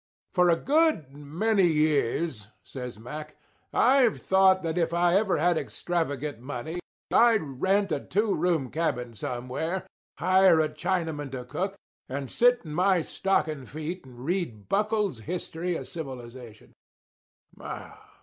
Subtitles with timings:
[0.33, 3.35] "For a good many years," says Mack,
[3.71, 6.79] "I've thought that if I ever had extravagant money
[7.13, 9.85] I'd rent a two room cabin somewhere,
[10.17, 11.75] hire a Chinaman to cook,
[12.09, 16.73] and sit in my stocking feet and read Buckle's History of Civilisation."